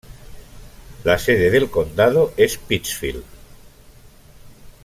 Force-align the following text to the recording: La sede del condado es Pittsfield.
La 1.03 1.19
sede 1.19 1.51
del 1.51 1.69
condado 1.69 2.33
es 2.35 2.57
Pittsfield. 2.57 3.23